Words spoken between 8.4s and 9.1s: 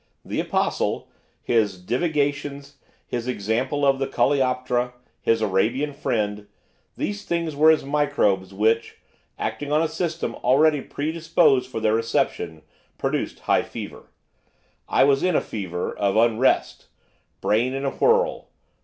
which,